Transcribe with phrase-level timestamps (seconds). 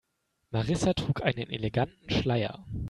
[0.51, 2.65] Marissa trug einen eleganten Schleier.